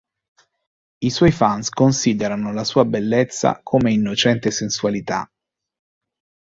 I 0.99 1.09
suoi 1.11 1.29
fans 1.31 1.69
considerano 1.69 2.51
la 2.51 2.63
sua 2.63 2.85
bellezza 2.85 3.59
come 3.61 3.91
"innocente 3.93 4.49
sensualità". 4.49 5.29